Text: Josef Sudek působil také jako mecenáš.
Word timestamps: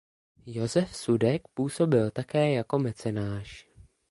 Josef 0.47 0.95
Sudek 0.95 1.41
působil 1.53 2.11
také 2.11 2.53
jako 2.53 2.79
mecenáš. 2.79 3.67